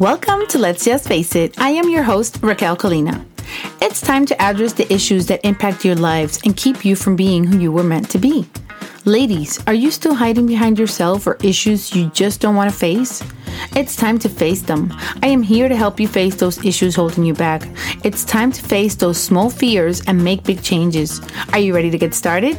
Welcome 0.00 0.46
to 0.46 0.58
Let's 0.58 0.86
Just 0.86 1.06
Face 1.06 1.36
It. 1.36 1.60
I 1.60 1.72
am 1.72 1.90
your 1.90 2.02
host, 2.02 2.38
Raquel 2.40 2.74
Colina. 2.74 3.22
It's 3.82 4.00
time 4.00 4.24
to 4.24 4.40
address 4.40 4.72
the 4.72 4.90
issues 4.90 5.26
that 5.26 5.44
impact 5.44 5.84
your 5.84 5.94
lives 5.94 6.40
and 6.42 6.56
keep 6.56 6.86
you 6.86 6.96
from 6.96 7.16
being 7.16 7.44
who 7.44 7.58
you 7.58 7.70
were 7.70 7.82
meant 7.82 8.08
to 8.12 8.18
be. 8.18 8.48
Ladies, 9.04 9.62
are 9.66 9.74
you 9.74 9.90
still 9.90 10.14
hiding 10.14 10.46
behind 10.46 10.78
yourself 10.78 11.26
or 11.26 11.36
issues 11.42 11.94
you 11.94 12.08
just 12.12 12.40
don't 12.40 12.56
want 12.56 12.70
to 12.70 12.74
face? 12.74 13.22
It's 13.76 13.94
time 13.94 14.18
to 14.20 14.30
face 14.30 14.62
them. 14.62 14.90
I 15.22 15.26
am 15.26 15.42
here 15.42 15.68
to 15.68 15.76
help 15.76 16.00
you 16.00 16.08
face 16.08 16.34
those 16.34 16.64
issues 16.64 16.94
holding 16.94 17.24
you 17.24 17.34
back. 17.34 17.68
It's 18.02 18.24
time 18.24 18.52
to 18.52 18.62
face 18.62 18.94
those 18.94 19.22
small 19.22 19.50
fears 19.50 20.00
and 20.06 20.24
make 20.24 20.44
big 20.44 20.62
changes. 20.62 21.20
Are 21.52 21.58
you 21.58 21.74
ready 21.74 21.90
to 21.90 21.98
get 21.98 22.14
started? 22.14 22.56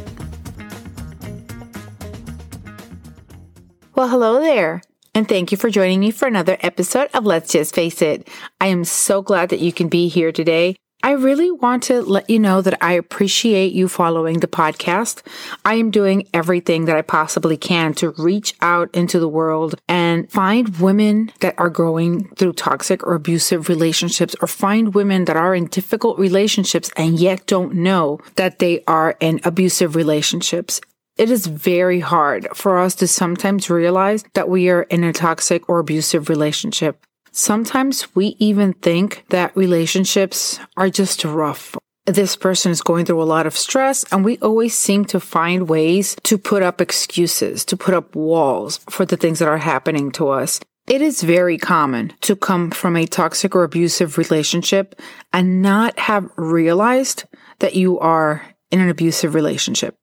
Well, 3.96 4.06
hello 4.06 4.40
there. 4.40 4.80
And 5.14 5.28
thank 5.28 5.52
you 5.52 5.58
for 5.58 5.68
joining 5.68 6.00
me 6.00 6.10
for 6.10 6.26
another 6.26 6.56
episode 6.60 7.10
of 7.12 7.26
Let's 7.26 7.52
Just 7.52 7.74
Face 7.74 8.00
It. 8.00 8.28
I 8.62 8.68
am 8.68 8.82
so 8.82 9.20
glad 9.20 9.50
that 9.50 9.60
you 9.60 9.70
can 9.70 9.88
be 9.88 10.08
here 10.08 10.32
today. 10.32 10.76
I 11.02 11.10
really 11.10 11.50
want 11.50 11.82
to 11.84 12.00
let 12.00 12.30
you 12.30 12.38
know 12.38 12.62
that 12.62 12.82
I 12.82 12.92
appreciate 12.92 13.72
you 13.72 13.88
following 13.88 14.38
the 14.40 14.46
podcast. 14.46 15.20
I 15.66 15.74
am 15.74 15.90
doing 15.90 16.28
everything 16.32 16.86
that 16.86 16.96
I 16.96 17.02
possibly 17.02 17.58
can 17.58 17.92
to 17.94 18.10
reach 18.12 18.54
out 18.62 18.88
into 18.94 19.18
the 19.18 19.28
world 19.28 19.74
and 19.86 20.30
find 20.30 20.78
women 20.78 21.30
that 21.40 21.56
are 21.58 21.68
going 21.70 22.28
through 22.36 22.54
toxic 22.54 23.02
or 23.04 23.14
abusive 23.14 23.68
relationships 23.68 24.34
or 24.40 24.48
find 24.48 24.94
women 24.94 25.26
that 25.26 25.36
are 25.36 25.54
in 25.54 25.66
difficult 25.66 26.18
relationships 26.18 26.90
and 26.96 27.18
yet 27.18 27.46
don't 27.46 27.74
know 27.74 28.18
that 28.36 28.60
they 28.60 28.82
are 28.86 29.16
in 29.20 29.40
abusive 29.44 29.94
relationships. 29.94 30.80
It 31.18 31.30
is 31.30 31.46
very 31.46 32.00
hard 32.00 32.48
for 32.54 32.78
us 32.78 32.94
to 32.96 33.06
sometimes 33.06 33.68
realize 33.68 34.24
that 34.32 34.48
we 34.48 34.70
are 34.70 34.82
in 34.84 35.04
a 35.04 35.12
toxic 35.12 35.68
or 35.68 35.78
abusive 35.78 36.30
relationship. 36.30 37.04
Sometimes 37.30 38.14
we 38.14 38.36
even 38.38 38.72
think 38.72 39.24
that 39.28 39.56
relationships 39.56 40.58
are 40.76 40.88
just 40.88 41.24
rough. 41.24 41.76
This 42.06 42.34
person 42.34 42.72
is 42.72 42.82
going 42.82 43.04
through 43.04 43.22
a 43.22 43.24
lot 43.24 43.46
of 43.46 43.56
stress, 43.56 44.04
and 44.10 44.24
we 44.24 44.38
always 44.38 44.76
seem 44.76 45.04
to 45.06 45.20
find 45.20 45.68
ways 45.68 46.16
to 46.24 46.36
put 46.38 46.62
up 46.62 46.80
excuses, 46.80 47.64
to 47.66 47.76
put 47.76 47.94
up 47.94 48.16
walls 48.16 48.80
for 48.90 49.04
the 49.04 49.16
things 49.16 49.38
that 49.38 49.48
are 49.48 49.58
happening 49.58 50.10
to 50.12 50.28
us. 50.28 50.60
It 50.88 51.00
is 51.00 51.22
very 51.22 51.58
common 51.58 52.12
to 52.22 52.34
come 52.34 52.70
from 52.70 52.96
a 52.96 53.06
toxic 53.06 53.54
or 53.54 53.64
abusive 53.64 54.18
relationship 54.18 55.00
and 55.32 55.62
not 55.62 55.96
have 55.98 56.28
realized 56.36 57.24
that 57.60 57.76
you 57.76 58.00
are 58.00 58.42
in 58.70 58.80
an 58.80 58.88
abusive 58.88 59.34
relationship. 59.34 59.94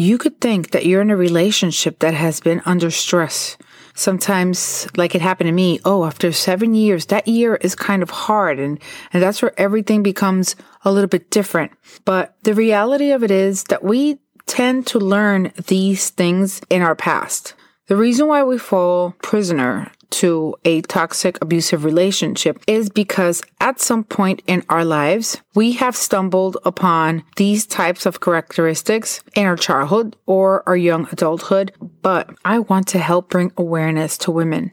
You 0.00 0.16
could 0.16 0.40
think 0.40 0.70
that 0.70 0.86
you're 0.86 1.02
in 1.02 1.10
a 1.10 1.16
relationship 1.16 1.98
that 1.98 2.14
has 2.14 2.38
been 2.38 2.62
under 2.64 2.88
stress. 2.88 3.56
Sometimes, 3.96 4.86
like 4.96 5.16
it 5.16 5.20
happened 5.20 5.48
to 5.48 5.52
me, 5.52 5.80
oh, 5.84 6.04
after 6.04 6.30
seven 6.30 6.76
years, 6.76 7.06
that 7.06 7.26
year 7.26 7.56
is 7.56 7.74
kind 7.74 8.00
of 8.00 8.10
hard. 8.10 8.60
And, 8.60 8.78
and 9.12 9.20
that's 9.20 9.42
where 9.42 9.58
everything 9.58 10.04
becomes 10.04 10.54
a 10.84 10.92
little 10.92 11.08
bit 11.08 11.32
different. 11.32 11.72
But 12.04 12.36
the 12.44 12.54
reality 12.54 13.10
of 13.10 13.24
it 13.24 13.32
is 13.32 13.64
that 13.64 13.82
we 13.82 14.20
tend 14.46 14.86
to 14.86 15.00
learn 15.00 15.50
these 15.66 16.10
things 16.10 16.60
in 16.70 16.80
our 16.80 16.94
past. 16.94 17.54
The 17.88 17.96
reason 17.96 18.28
why 18.28 18.44
we 18.44 18.56
fall 18.56 19.16
prisoner 19.20 19.90
to 20.10 20.54
a 20.64 20.80
toxic 20.82 21.40
abusive 21.42 21.84
relationship 21.84 22.62
is 22.66 22.88
because 22.88 23.42
at 23.60 23.80
some 23.80 24.04
point 24.04 24.42
in 24.46 24.64
our 24.68 24.84
lives, 24.84 25.40
we 25.54 25.72
have 25.72 25.96
stumbled 25.96 26.56
upon 26.64 27.24
these 27.36 27.66
types 27.66 28.06
of 28.06 28.20
characteristics 28.20 29.22
in 29.34 29.46
our 29.46 29.56
childhood 29.56 30.16
or 30.26 30.66
our 30.68 30.76
young 30.76 31.08
adulthood. 31.12 31.72
But 32.02 32.34
I 32.44 32.60
want 32.60 32.88
to 32.88 32.98
help 32.98 33.28
bring 33.28 33.52
awareness 33.56 34.16
to 34.18 34.30
women. 34.30 34.72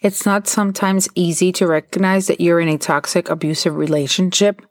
It's 0.00 0.26
not 0.26 0.48
sometimes 0.48 1.08
easy 1.14 1.52
to 1.52 1.66
recognize 1.66 2.26
that 2.26 2.40
you're 2.40 2.60
in 2.60 2.68
a 2.68 2.78
toxic 2.78 3.30
abusive 3.30 3.76
relationship. 3.76 4.62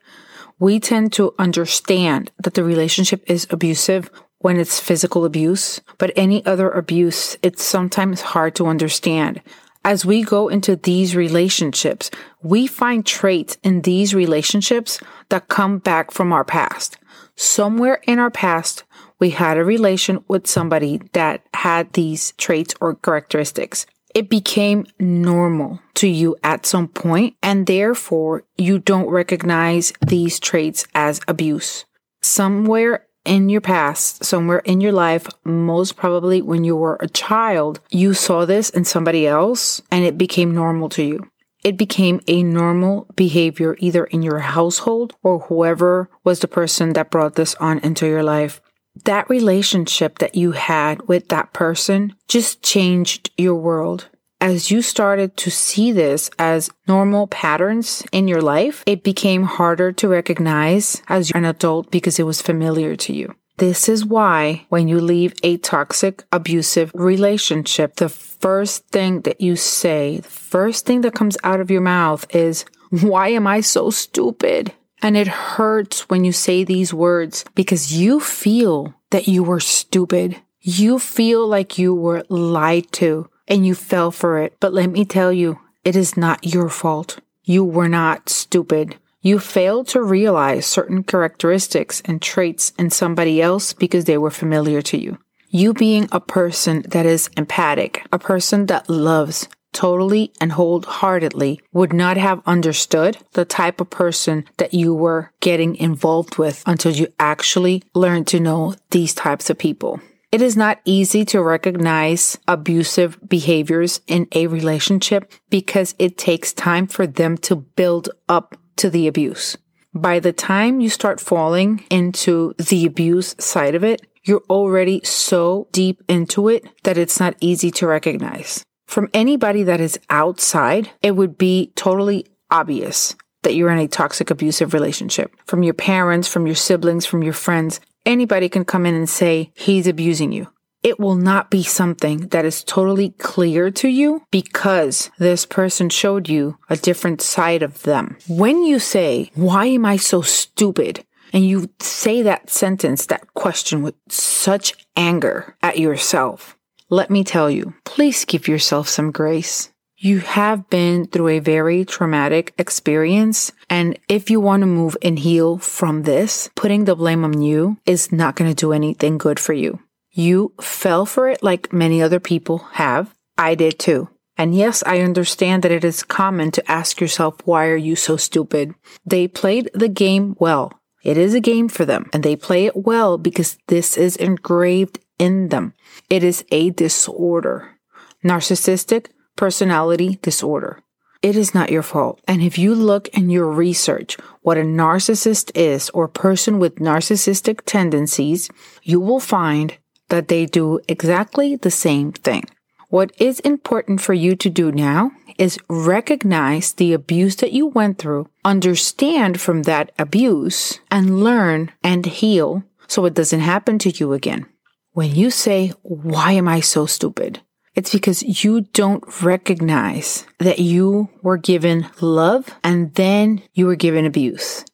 We 0.60 0.80
tend 0.80 1.14
to 1.14 1.34
understand 1.40 2.32
that 2.44 2.54
the 2.54 2.64
relationship 2.64 3.24
is 3.28 3.48
abusive 3.50 4.12
when 4.42 4.58
it's 4.58 4.80
physical 4.80 5.26
abuse, 5.26 5.82
but 5.98 6.12
any 6.16 6.46
other 6.46 6.70
abuse, 6.70 7.38
it's 7.42 7.64
sometimes 7.64 8.22
hard 8.22 8.56
to 8.56 8.68
understand. 8.68 9.42
As 9.84 10.06
we 10.06 10.22
go 10.22 10.48
into 10.48 10.76
these 10.76 11.16
relationships, 11.16 12.12
we 12.44 12.68
find 12.68 13.04
traits 13.06 13.58
in 13.64 13.82
these 13.82 14.14
relationships 14.14 15.00
that 15.30 15.48
come 15.48 15.80
back 15.80 16.12
from 16.12 16.32
our 16.32 16.44
past. 16.44 16.98
Somewhere 17.36 18.00
in 18.06 18.20
our 18.20 18.30
past, 18.30 18.84
we 19.20 19.32
had 19.32 19.58
a 19.58 19.64
relation 19.64 20.24
with 20.28 20.46
somebody 20.46 21.02
that 21.14 21.44
had 21.56 21.94
these 21.94 22.34
traits 22.34 22.76
or 22.80 22.94
characteristics. 22.96 23.88
It 24.14 24.30
became 24.30 24.86
normal 25.00 25.80
to 25.96 26.08
you 26.08 26.36
at 26.44 26.66
some 26.66 26.88
point, 26.88 27.36
and 27.42 27.66
therefore 27.66 28.44
you 28.58 28.78
don't 28.78 29.10
recognize 29.10 29.94
these 30.06 30.40
traits 30.40 30.86
as 30.94 31.22
abuse. 31.28 31.86
Somewhere 32.22 33.08
in 33.26 33.50
your 33.50 33.62
past, 33.62 34.24
somewhere 34.24 34.60
in 34.60 34.82
your 34.82 34.92
life, 34.92 35.28
most 35.44 35.96
probably 35.96 36.42
when 36.42 36.64
you 36.64 36.76
were 36.76 36.98
a 37.00 37.08
child, 37.08 37.80
you 37.90 38.14
saw 38.14 38.46
this 38.46 38.70
in 38.70 38.86
somebody 38.86 39.28
else 39.28 39.82
and 39.92 40.04
it 40.04 40.18
became 40.18 40.54
normal 40.54 40.90
to 40.90 41.04
you. 41.04 41.32
It 41.64 41.78
became 41.78 42.22
a 42.28 42.42
normal 42.42 43.08
behavior 43.16 43.76
either 43.80 44.06
in 44.06 44.24
your 44.24 44.40
household 44.40 45.14
or 45.22 45.42
whoever 45.42 46.10
was 46.24 46.40
the 46.40 46.48
person 46.48 46.94
that 46.94 47.12
brought 47.12 47.36
this 47.36 47.54
on 47.56 47.80
into 47.80 48.08
your 48.08 48.24
life. 48.24 48.62
That 49.06 49.30
relationship 49.30 50.20
that 50.20 50.36
you 50.36 50.52
had 50.52 51.08
with 51.08 51.30
that 51.30 51.54
person 51.54 52.16
just 52.28 52.64
changed 52.64 53.30
your 53.38 53.56
world 53.56 54.10
as 54.42 54.72
you 54.72 54.82
started 54.82 55.38
to 55.38 55.52
see 55.52 55.92
this 55.92 56.30
as 56.40 56.72
normal 56.88 57.28
patterns 57.28 58.04
in 58.12 58.28
your 58.28 58.42
life, 58.42 58.84
it 58.88 59.04
became 59.04 59.44
harder 59.44 59.92
to 59.94 60.08
recognize 60.08 61.02
as 61.08 61.32
an 61.32 61.46
adult 61.46 61.92
because 61.92 62.20
it 62.20 62.26
was 62.26 62.42
familiar 62.42 62.96
to 62.96 63.14
you. 63.14 63.34
This 63.58 63.88
is 63.88 64.04
why 64.04 64.66
when 64.70 64.88
you 64.88 65.00
leave 65.00 65.36
a 65.44 65.58
toxic, 65.58 66.24
abusive 66.32 66.92
relationship, 66.96 67.98
the 67.98 68.10
first 68.10 68.88
thing 68.88 69.22
that 69.22 69.40
you 69.40 69.56
say, 69.56 70.18
the 70.18 70.30
first 70.30 70.88
thing 70.88 71.02
that 71.02 71.14
comes 71.14 71.38
out 71.44 71.60
of 71.60 71.70
your 71.70 71.82
mouth 71.82 72.26
is, 72.36 72.66
why 72.90 73.30
am 73.30 73.46
I 73.46 73.62
so 73.62 73.92
stupid? 73.92 74.74
And 75.04 75.16
it 75.16 75.28
hurts 75.28 76.10
when 76.10 76.24
you 76.24 76.32
say 76.32 76.64
these 76.64 76.94
words 76.94 77.46
because 77.54 77.94
you 77.94 78.20
feel 78.20 78.96
that 79.12 79.28
you 79.28 79.44
were 79.44 79.60
stupid. 79.60 80.38
You 80.60 80.98
feel 80.98 81.48
like 81.48 81.78
you 81.78 81.94
were 81.94 82.24
lied 82.30 82.92
to 82.94 83.30
and 83.52 83.66
you 83.66 83.76
fell 83.76 84.12
for 84.12 84.40
it. 84.40 84.56
But 84.62 84.74
let 84.74 84.90
me 84.90 85.04
tell 85.04 85.32
you, 85.32 85.60
it 85.84 85.96
is 85.96 86.16
not 86.16 86.46
your 86.46 86.70
fault. 86.70 87.20
You 87.44 87.66
were 87.66 87.90
not 87.90 88.30
stupid. 88.30 88.96
You 89.20 89.40
failed 89.40 89.88
to 89.90 90.02
realize 90.02 90.66
certain 90.66 91.04
characteristics 91.04 92.02
and 92.06 92.22
traits 92.22 92.72
in 92.80 92.90
somebody 92.90 93.42
else 93.42 93.74
because 93.74 94.06
they 94.06 94.18
were 94.18 94.32
familiar 94.32 94.82
to 94.84 94.98
you. 94.98 95.20
You 95.50 95.74
being 95.74 96.08
a 96.14 96.22
person 96.22 96.84
that 96.88 97.06
is 97.06 97.30
empathic, 97.36 98.08
a 98.14 98.18
person 98.18 98.68
that 98.68 98.90
loves 98.90 99.50
totally 99.74 100.32
and 100.40 100.54
wholeheartedly 100.54 101.60
would 101.74 101.94
not 101.94 102.18
have 102.18 102.42
understood 102.46 103.18
the 103.34 103.46
type 103.46 103.82
of 103.82 103.90
person 103.90 104.46
that 104.58 104.74
you 104.74 104.94
were 104.94 105.32
getting 105.42 105.76
involved 105.76 106.38
with 106.38 106.64
until 106.66 106.92
you 106.94 107.08
actually 107.20 107.84
learned 107.94 108.28
to 108.28 108.40
know 108.40 108.76
these 108.92 109.14
types 109.14 109.50
of 109.50 109.58
people. 109.58 110.00
It 110.32 110.42
is 110.42 110.56
not 110.56 110.80
easy 110.86 111.26
to 111.26 111.42
recognize 111.42 112.38
abusive 112.48 113.20
behaviors 113.28 114.00
in 114.08 114.30
a 114.32 114.48
relationship 114.48 115.30
because 115.50 115.94
it 116.00 116.18
takes 116.18 116.54
time 116.54 116.88
for 116.88 117.06
them 117.06 117.38
to 117.40 117.58
build 117.58 118.10
up 118.30 118.56
to 118.78 118.90
the 118.90 119.08
abuse. 119.08 119.58
By 119.94 120.20
the 120.20 120.32
time 120.32 120.80
you 120.80 120.90
start 120.90 121.20
falling 121.20 121.84
into 121.90 122.54
the 122.58 122.86
abuse 122.86 123.36
side 123.40 123.76
of 123.76 123.84
it, 123.84 124.08
you're 124.24 124.44
already 124.50 125.02
so 125.04 125.68
deep 125.74 126.02
into 126.08 126.48
it 126.48 126.66
that 126.84 126.98
it's 126.98 127.20
not 127.20 127.36
easy 127.42 127.70
to 127.72 127.88
recognize. 127.88 128.64
From 128.88 129.10
anybody 129.14 129.64
that 129.64 129.82
is 129.82 130.00
outside, 130.10 130.92
it 131.02 131.18
would 131.18 131.38
be 131.38 131.74
totally 131.76 132.26
obvious 132.50 133.16
that 133.44 133.56
you're 133.56 133.72
in 133.72 133.80
a 133.80 133.88
toxic 133.88 134.30
abusive 134.30 134.74
relationship. 134.74 135.36
From 135.46 135.64
your 135.64 135.74
parents, 135.74 136.28
from 136.28 136.46
your 136.46 136.56
siblings, 136.56 137.06
from 137.06 137.24
your 137.24 137.34
friends, 137.34 137.82
anybody 138.06 138.50
can 138.50 138.66
come 138.66 138.86
in 138.86 138.96
and 138.96 139.10
say 139.10 139.52
he's 139.54 139.88
abusing 139.88 140.32
you. 140.32 140.48
It 140.84 141.00
will 141.00 141.16
not 141.16 141.52
be 141.52 141.62
something 141.62 142.30
that 142.30 142.44
is 142.44 142.64
totally 142.64 143.12
clear 143.12 143.70
to 143.72 143.88
you 143.88 144.24
because 144.32 145.12
this 145.20 145.46
person 145.46 145.90
showed 145.90 146.28
you 146.28 146.58
a 146.70 146.76
different 146.76 147.22
side 147.22 147.62
of 147.62 147.84
them. 147.84 148.18
When 148.28 148.64
you 148.64 148.80
say, 148.80 149.30
why 149.36 149.68
am 149.68 149.86
I 149.86 149.98
so 149.98 150.22
stupid? 150.22 151.06
And 151.34 151.46
you 151.46 151.70
say 151.80 152.24
that 152.24 152.50
sentence, 152.50 153.06
that 153.06 153.34
question 153.36 153.84
with 153.84 153.96
such 154.10 154.74
anger 154.96 155.56
at 155.62 155.78
yourself. 155.78 156.58
Let 156.90 157.10
me 157.10 157.24
tell 157.24 157.50
you, 157.50 157.74
please 157.86 158.26
give 158.26 158.48
yourself 158.48 158.90
some 158.90 159.12
grace. 159.12 159.71
You 160.04 160.18
have 160.22 160.68
been 160.72 161.06
through 161.06 161.28
a 161.28 161.40
very 161.40 161.86
traumatic 161.86 162.56
experience. 162.58 163.52
And 163.70 164.00
if 164.10 164.32
you 164.32 164.42
want 164.42 164.62
to 164.62 164.66
move 164.66 164.98
and 165.04 165.20
heal 165.20 165.60
from 165.60 166.02
this, 166.02 166.50
putting 166.56 166.86
the 166.86 166.96
blame 166.96 167.24
on 167.24 167.44
you 167.44 167.78
is 167.86 168.12
not 168.12 168.36
going 168.36 168.50
to 168.50 168.56
do 168.56 168.74
anything 168.74 169.20
good 169.20 169.40
for 169.40 169.54
you. 169.54 169.80
You 170.10 170.54
fell 170.60 171.06
for 171.06 171.30
it 171.30 171.44
like 171.44 171.72
many 171.72 172.02
other 172.02 172.20
people 172.20 172.58
have. 172.72 173.14
I 173.38 173.54
did 173.54 173.78
too. 173.78 174.10
And 174.38 174.56
yes, 174.56 174.82
I 174.88 175.02
understand 175.02 175.62
that 175.62 175.72
it 175.72 175.84
is 175.84 176.02
common 176.02 176.50
to 176.54 176.72
ask 176.72 177.00
yourself, 177.00 177.36
why 177.46 177.68
are 177.68 177.78
you 177.78 177.96
so 177.96 178.18
stupid? 178.18 178.74
They 179.06 179.28
played 179.28 179.70
the 179.76 179.88
game 179.88 180.36
well. 180.40 180.74
It 181.04 181.16
is 181.16 181.36
a 181.36 181.40
game 181.40 181.70
for 181.70 181.86
them 181.86 182.10
and 182.12 182.24
they 182.24 182.36
play 182.36 182.66
it 182.66 182.76
well 182.76 183.20
because 183.20 183.60
this 183.68 183.98
is 184.00 184.16
engraved 184.16 184.98
in 185.20 185.50
them. 185.50 185.76
It 186.10 186.24
is 186.24 186.44
a 186.50 186.72
disorder. 186.72 187.78
Narcissistic 188.26 189.10
personality 189.36 190.20
disorder. 190.22 190.82
It 191.22 191.36
is 191.36 191.54
not 191.54 191.72
your 191.72 191.84
fault. 191.84 192.20
And 192.28 192.42
if 192.42 192.58
you 192.58 192.74
look 192.74 193.08
and 193.14 193.32
you 193.32 193.44
research 193.44 194.18
what 194.42 194.58
a 194.58 194.62
narcissist 194.62 195.52
is 195.54 195.90
or 195.92 196.08
person 196.08 196.58
with 196.58 196.76
narcissistic 196.76 197.62
tendencies, 197.66 198.50
you 198.82 199.00
will 199.00 199.20
find 199.20 199.78
that 200.10 200.28
they 200.28 200.46
do 200.46 200.80
exactly 200.88 201.56
the 201.56 201.72
same 201.72 202.12
thing. 202.12 202.44
What 202.90 203.14
is 203.20 203.40
important 203.42 204.02
for 204.02 204.14
you 204.14 204.36
to 204.36 204.50
do 204.50 204.72
now 204.72 205.12
is 205.38 205.60
recognize 205.70 206.74
the 206.74 206.92
abuse 206.92 207.38
that 207.38 207.54
you 207.54 207.68
went 207.68 207.98
through, 207.98 208.30
understand 208.44 209.40
from 209.40 209.64
that 209.64 209.92
abuse, 209.98 210.80
and 210.90 211.24
learn 211.24 211.72
and 211.84 212.06
heal 212.06 212.64
so 212.88 213.06
it 213.06 213.14
doesn't 213.14 213.40
happen 213.40 213.80
to 213.80 213.90
you 213.90 214.12
again. 214.12 214.46
When 214.92 215.16
you 215.16 215.32
say, 215.32 215.70
Why 215.84 216.34
am 216.34 216.50
I 216.50 216.60
so 216.60 216.86
stupid? 216.86 217.42
It's 217.74 217.92
because 217.92 218.44
you 218.44 218.62
don't 218.62 219.04
recognize 219.24 220.26
that 220.40 220.60
you 220.60 221.10
were 221.22 221.38
given 221.38 221.88
love 222.02 222.54
and 222.64 222.94
then 222.96 223.42
you 223.54 223.66
were 223.66 223.76
given 223.76 224.06
abuse. 224.06 224.66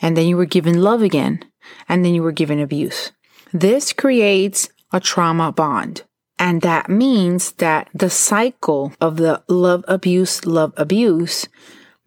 And 0.00 0.16
then 0.16 0.26
you 0.26 0.36
were 0.36 0.46
given 0.46 0.80
love 0.80 1.02
again. 1.02 1.44
And 1.88 2.04
then 2.04 2.14
you 2.14 2.22
were 2.22 2.32
given 2.32 2.60
abuse. 2.60 3.12
This 3.52 3.92
creates 3.92 4.68
a 4.92 5.00
trauma 5.00 5.52
bond. 5.52 6.02
And 6.38 6.62
that 6.62 6.88
means 6.88 7.52
that 7.52 7.88
the 7.92 8.10
cycle 8.10 8.92
of 9.00 9.16
the 9.16 9.42
love 9.48 9.84
abuse, 9.88 10.46
love 10.46 10.72
abuse 10.76 11.48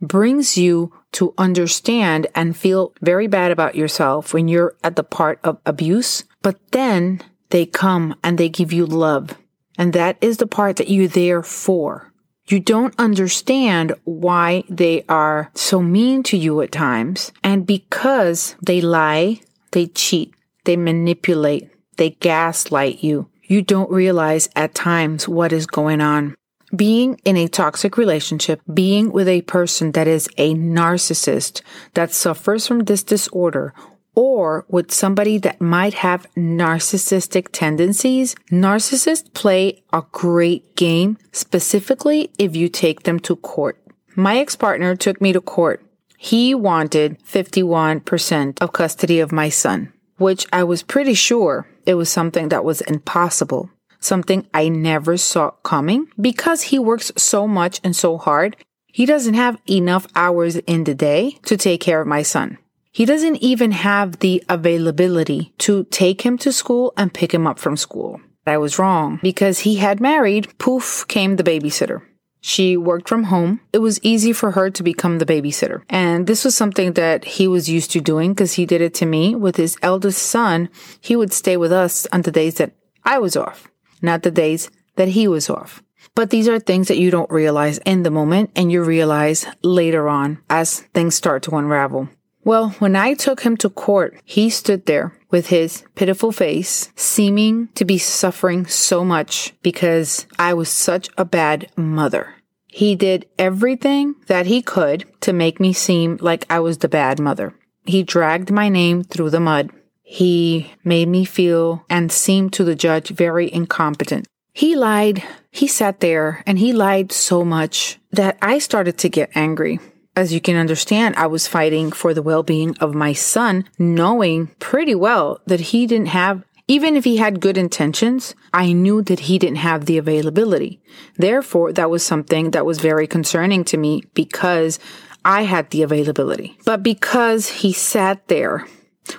brings 0.01 0.57
you 0.57 0.93
to 1.11 1.33
understand 1.37 2.27
and 2.33 2.55
feel 2.55 2.93
very 3.01 3.27
bad 3.27 3.51
about 3.51 3.75
yourself 3.75 4.33
when 4.33 4.47
you're 4.47 4.75
at 4.83 4.95
the 4.95 5.03
part 5.03 5.39
of 5.43 5.59
abuse. 5.65 6.23
But 6.41 6.57
then 6.71 7.21
they 7.49 7.65
come 7.65 8.15
and 8.23 8.37
they 8.37 8.47
give 8.47 8.71
you 8.71 8.85
love. 8.85 9.37
And 9.77 9.93
that 9.93 10.17
is 10.21 10.37
the 10.37 10.47
part 10.47 10.75
that 10.77 10.89
you're 10.89 11.07
there 11.07 11.43
for. 11.43 12.11
You 12.47 12.59
don't 12.59 12.93
understand 12.97 13.93
why 14.03 14.63
they 14.69 15.05
are 15.07 15.51
so 15.53 15.81
mean 15.81 16.23
to 16.23 16.37
you 16.37 16.61
at 16.61 16.71
times. 16.71 17.31
And 17.43 17.65
because 17.65 18.55
they 18.61 18.81
lie, 18.81 19.41
they 19.71 19.87
cheat, 19.87 20.33
they 20.65 20.75
manipulate, 20.75 21.69
they 21.97 22.11
gaslight 22.11 23.03
you, 23.03 23.29
you 23.43 23.61
don't 23.61 23.91
realize 23.91 24.49
at 24.55 24.73
times 24.73 25.27
what 25.27 25.51
is 25.51 25.65
going 25.65 25.99
on. 26.01 26.35
Being 26.73 27.19
in 27.25 27.35
a 27.35 27.49
toxic 27.49 27.97
relationship, 27.97 28.61
being 28.73 29.11
with 29.11 29.27
a 29.27 29.41
person 29.41 29.91
that 29.91 30.07
is 30.07 30.29
a 30.37 30.55
narcissist 30.55 31.61
that 31.95 32.13
suffers 32.13 32.65
from 32.65 32.85
this 32.85 33.03
disorder, 33.03 33.73
or 34.15 34.65
with 34.67 34.91
somebody 34.91 35.37
that 35.39 35.61
might 35.61 35.95
have 35.95 36.27
narcissistic 36.35 37.49
tendencies, 37.51 38.35
narcissists 38.51 39.33
play 39.33 39.83
a 39.93 40.03
great 40.11 40.75
game, 40.75 41.17
specifically 41.31 42.31
if 42.37 42.55
you 42.55 42.69
take 42.69 43.03
them 43.03 43.19
to 43.19 43.35
court. 43.35 43.77
My 44.15 44.37
ex 44.37 44.55
partner 44.55 44.95
took 44.95 45.21
me 45.21 45.33
to 45.33 45.41
court. 45.41 45.85
He 46.17 46.53
wanted 46.53 47.23
51% 47.23 48.61
of 48.61 48.73
custody 48.73 49.19
of 49.19 49.31
my 49.31 49.49
son 49.49 49.93
which 50.21 50.45
I 50.53 50.63
was 50.63 50.83
pretty 50.83 51.15
sure 51.15 51.67
it 51.83 51.95
was 51.95 52.07
something 52.07 52.49
that 52.49 52.63
was 52.63 52.81
impossible, 52.81 53.71
something 53.99 54.47
I 54.53 54.69
never 54.69 55.17
saw 55.17 55.49
coming 55.63 56.07
because 56.19 56.61
he 56.61 56.77
works 56.77 57.11
so 57.17 57.47
much 57.47 57.81
and 57.83 57.95
so 57.95 58.19
hard. 58.19 58.55
He 58.85 59.07
doesn't 59.07 59.33
have 59.33 59.59
enough 59.67 60.05
hours 60.15 60.57
in 60.57 60.83
the 60.83 60.93
day 60.93 61.39
to 61.45 61.57
take 61.57 61.81
care 61.81 62.01
of 62.01 62.07
my 62.07 62.21
son. 62.21 62.59
He 62.91 63.05
doesn't 63.05 63.37
even 63.37 63.71
have 63.71 64.19
the 64.19 64.43
availability 64.49 65.53
to 65.59 65.85
take 65.85 66.21
him 66.23 66.37
to 66.39 66.51
school 66.51 66.93
and 66.97 67.13
pick 67.13 67.33
him 67.33 67.47
up 67.47 67.57
from 67.57 67.77
school. 67.77 68.19
I 68.45 68.57
was 68.57 68.77
wrong 68.77 69.19
because 69.21 69.59
he 69.59 69.75
had 69.75 70.01
married, 70.01 70.57
poof 70.57 71.05
came 71.07 71.37
the 71.37 71.43
babysitter. 71.43 72.01
She 72.41 72.75
worked 72.75 73.07
from 73.07 73.25
home. 73.25 73.61
It 73.71 73.77
was 73.77 73.99
easy 74.01 74.33
for 74.33 74.51
her 74.51 74.69
to 74.71 74.83
become 74.83 75.19
the 75.19 75.25
babysitter. 75.25 75.83
And 75.89 76.25
this 76.25 76.43
was 76.43 76.57
something 76.57 76.93
that 76.93 77.23
he 77.23 77.47
was 77.47 77.69
used 77.69 77.91
to 77.91 78.01
doing 78.01 78.33
because 78.33 78.53
he 78.53 78.65
did 78.65 78.81
it 78.81 78.95
to 78.95 79.05
me 79.05 79.35
with 79.35 79.57
his 79.57 79.77
eldest 79.81 80.21
son. 80.23 80.67
He 80.99 81.15
would 81.15 81.31
stay 81.31 81.55
with 81.55 81.71
us 81.71 82.07
on 82.11 82.23
the 82.23 82.31
days 82.31 82.55
that 82.55 82.73
I 83.05 83.19
was 83.19 83.37
off, 83.37 83.69
not 84.01 84.23
the 84.23 84.31
days 84.31 84.71
that 84.95 85.09
he 85.09 85.27
was 85.27 85.49
off. 85.49 85.83
But 86.15 86.31
these 86.31 86.47
are 86.47 86.59
things 86.59 86.87
that 86.87 86.97
you 86.97 87.11
don't 87.11 87.31
realize 87.31 87.77
in 87.79 88.03
the 88.03 88.11
moment 88.11 88.49
and 88.55 88.71
you 88.71 88.83
realize 88.83 89.45
later 89.61 90.09
on 90.09 90.39
as 90.49 90.81
things 90.95 91.15
start 91.15 91.43
to 91.43 91.55
unravel. 91.55 92.09
Well, 92.43 92.69
when 92.79 92.95
I 92.95 93.13
took 93.13 93.41
him 93.41 93.55
to 93.57 93.69
court, 93.69 94.19
he 94.25 94.49
stood 94.49 94.85
there 94.85 95.13
with 95.29 95.47
his 95.47 95.83
pitiful 95.95 96.31
face, 96.31 96.91
seeming 96.95 97.69
to 97.75 97.85
be 97.85 97.97
suffering 97.97 98.65
so 98.65 99.05
much 99.05 99.53
because 99.61 100.25
I 100.39 100.53
was 100.53 100.69
such 100.69 101.09
a 101.17 101.25
bad 101.25 101.69
mother. 101.77 102.35
He 102.67 102.95
did 102.95 103.27
everything 103.37 104.15
that 104.27 104.47
he 104.47 104.61
could 104.61 105.05
to 105.21 105.33
make 105.33 105.59
me 105.59 105.73
seem 105.73 106.17
like 106.21 106.45
I 106.49 106.59
was 106.59 106.79
the 106.79 106.89
bad 106.89 107.19
mother. 107.19 107.53
He 107.85 108.03
dragged 108.03 108.49
my 108.49 108.69
name 108.69 109.03
through 109.03 109.29
the 109.29 109.39
mud. 109.39 109.71
He 110.01 110.73
made 110.83 111.09
me 111.09 111.25
feel 111.25 111.85
and 111.89 112.11
seem 112.11 112.49
to 112.51 112.63
the 112.63 112.75
judge 112.75 113.09
very 113.09 113.51
incompetent. 113.51 114.27
He 114.53 114.75
lied. 114.75 115.23
He 115.51 115.67
sat 115.67 115.99
there 115.99 116.43
and 116.45 116.59
he 116.59 116.73
lied 116.73 117.11
so 117.11 117.45
much 117.45 117.99
that 118.11 118.37
I 118.41 118.59
started 118.59 118.97
to 118.99 119.09
get 119.09 119.31
angry 119.35 119.79
as 120.15 120.33
you 120.33 120.41
can 120.41 120.55
understand, 120.55 121.15
I 121.15 121.27
was 121.27 121.47
fighting 121.47 121.91
for 121.91 122.13
the 122.13 122.21
well 122.21 122.43
being 122.43 122.77
of 122.79 122.93
my 122.93 123.13
son, 123.13 123.65
knowing 123.79 124.47
pretty 124.59 124.95
well 124.95 125.39
that 125.45 125.59
he 125.71 125.87
didn't 125.87 126.07
have, 126.07 126.43
even 126.67 126.95
if 126.95 127.03
he 127.03 127.17
had 127.17 127.39
good 127.39 127.57
intentions, 127.57 128.35
I 128.53 128.73
knew 128.73 129.01
that 129.03 129.21
he 129.21 129.39
didn't 129.39 129.57
have 129.57 129.85
the 129.85 129.97
availability. 129.97 130.81
Therefore, 131.17 131.73
that 131.73 131.89
was 131.89 132.03
something 132.03 132.51
that 132.51 132.65
was 132.65 132.79
very 132.79 133.07
concerning 133.07 133.63
to 133.65 133.77
me 133.77 134.03
because 134.13 134.79
I 135.23 135.43
had 135.43 135.69
the 135.69 135.83
availability. 135.83 136.57
But 136.65 136.83
because 136.83 137.49
he 137.49 137.73
sat 137.73 138.27
there 138.27 138.67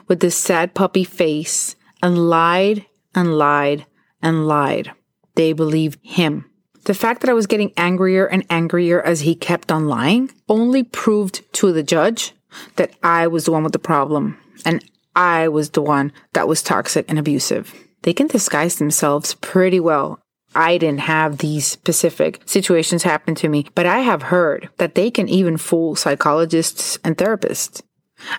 with 0.08 0.20
this 0.20 0.36
sad 0.36 0.74
puppy 0.74 1.04
face 1.04 1.76
and 2.02 2.28
lied 2.28 2.86
and 3.14 3.36
lied 3.38 3.86
and 4.20 4.46
lied, 4.46 4.92
they 5.34 5.52
believed 5.52 5.98
him. 6.02 6.50
The 6.84 6.94
fact 6.94 7.20
that 7.20 7.30
I 7.30 7.34
was 7.34 7.46
getting 7.46 7.72
angrier 7.76 8.26
and 8.26 8.44
angrier 8.50 9.00
as 9.00 9.20
he 9.20 9.34
kept 9.34 9.70
on 9.70 9.86
lying 9.86 10.30
only 10.48 10.82
proved 10.82 11.42
to 11.54 11.72
the 11.72 11.82
judge 11.82 12.32
that 12.76 12.92
I 13.02 13.26
was 13.26 13.44
the 13.44 13.52
one 13.52 13.62
with 13.62 13.72
the 13.72 13.78
problem 13.78 14.38
and 14.64 14.84
I 15.14 15.48
was 15.48 15.70
the 15.70 15.82
one 15.82 16.12
that 16.32 16.48
was 16.48 16.62
toxic 16.62 17.04
and 17.08 17.18
abusive. 17.18 17.74
They 18.02 18.12
can 18.12 18.26
disguise 18.26 18.76
themselves 18.76 19.34
pretty 19.34 19.78
well. 19.78 20.20
I 20.54 20.76
didn't 20.76 21.00
have 21.00 21.38
these 21.38 21.66
specific 21.66 22.40
situations 22.44 23.04
happen 23.04 23.34
to 23.36 23.48
me, 23.48 23.66
but 23.74 23.86
I 23.86 24.00
have 24.00 24.24
heard 24.24 24.68
that 24.78 24.94
they 24.94 25.10
can 25.10 25.28
even 25.28 25.56
fool 25.56 25.96
psychologists 25.96 26.98
and 27.04 27.16
therapists. 27.16 27.80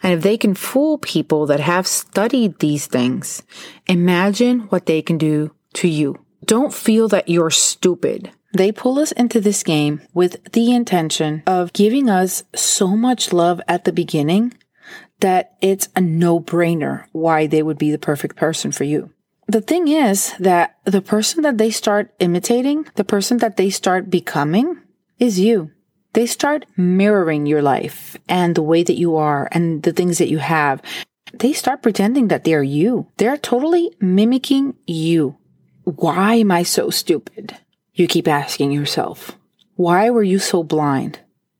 And 0.01 0.13
if 0.13 0.21
they 0.21 0.37
can 0.37 0.53
fool 0.53 0.97
people 0.97 1.45
that 1.47 1.59
have 1.59 1.87
studied 1.87 2.59
these 2.59 2.87
things, 2.87 3.43
imagine 3.87 4.61
what 4.61 4.85
they 4.85 5.01
can 5.01 5.17
do 5.17 5.53
to 5.73 5.87
you. 5.87 6.23
Don't 6.45 6.73
feel 6.73 7.07
that 7.09 7.29
you're 7.29 7.51
stupid. 7.51 8.31
They 8.53 8.71
pull 8.71 8.99
us 8.99 9.11
into 9.11 9.39
this 9.39 9.63
game 9.63 10.01
with 10.13 10.43
the 10.51 10.73
intention 10.73 11.43
of 11.47 11.73
giving 11.73 12.09
us 12.09 12.43
so 12.53 12.87
much 12.95 13.33
love 13.33 13.61
at 13.67 13.85
the 13.85 13.93
beginning 13.93 14.53
that 15.19 15.55
it's 15.61 15.89
a 15.95 16.01
no 16.01 16.39
brainer 16.39 17.05
why 17.11 17.47
they 17.47 17.63
would 17.63 17.77
be 17.77 17.91
the 17.91 17.97
perfect 17.97 18.35
person 18.35 18.71
for 18.71 18.83
you. 18.83 19.11
The 19.47 19.61
thing 19.61 19.87
is 19.87 20.33
that 20.39 20.77
the 20.85 21.01
person 21.01 21.43
that 21.43 21.57
they 21.57 21.71
start 21.71 22.13
imitating, 22.19 22.87
the 22.95 23.03
person 23.03 23.37
that 23.37 23.57
they 23.57 23.69
start 23.69 24.09
becoming 24.09 24.79
is 25.19 25.39
you. 25.39 25.71
They 26.13 26.25
start 26.25 26.65
mirroring 26.77 27.45
your 27.45 27.61
life 27.61 28.17
and 28.29 28.53
the 28.53 28.61
way 28.61 28.83
that 28.83 28.97
you 28.97 29.15
are 29.15 29.47
and 29.51 29.81
the 29.83 29.93
things 29.93 30.19
that 30.19 30.29
you 30.29 30.37
have. 30.37 30.81
They 31.33 31.53
start 31.53 31.81
pretending 31.81 32.27
that 32.27 32.43
they're 32.43 32.63
you. 32.63 33.07
They're 33.17 33.37
totally 33.37 33.91
mimicking 33.99 34.75
you. 34.85 35.37
Why 35.83 36.35
am 36.35 36.51
I 36.51 36.63
so 36.63 36.89
stupid? 36.89 37.57
You 37.93 38.07
keep 38.07 38.27
asking 38.27 38.71
yourself. 38.71 39.37
Why 39.75 40.09
were 40.09 40.23
you 40.23 40.39
so 40.39 40.63
blind? 40.63 41.19